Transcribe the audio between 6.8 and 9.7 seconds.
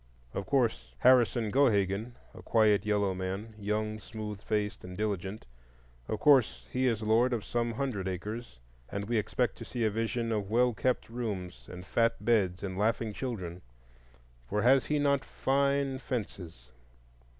is lord of some hundred acres, and we expect to